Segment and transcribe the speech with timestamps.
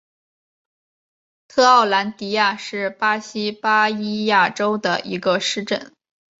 [1.47, 5.93] 特奥兰迪亚是巴西巴伊亚州的一个市镇。